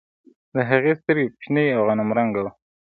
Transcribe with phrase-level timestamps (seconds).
[0.53, 2.51] د هغې سترګې کوچنۍ او غنم رنګه وه.